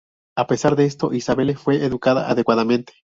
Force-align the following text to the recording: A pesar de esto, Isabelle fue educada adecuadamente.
A 0.35 0.47
pesar 0.47 0.75
de 0.75 0.85
esto, 0.85 1.13
Isabelle 1.13 1.53
fue 1.55 1.85
educada 1.85 2.27
adecuadamente. 2.31 2.93